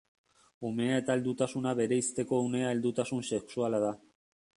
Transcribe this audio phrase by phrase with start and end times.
[0.69, 3.93] Umea eta heldutasuna bereizteko unea heldutasun sexuala da.